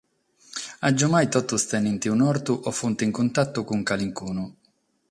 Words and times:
Agiumai 0.87 1.21
totus 1.35 1.67
tenent 1.73 2.01
un'ortu 2.15 2.53
o 2.69 2.71
sunt 2.79 2.99
in 3.05 3.11
cuntatu 3.17 3.57
cun 3.67 3.81
calicunu. 3.89 4.45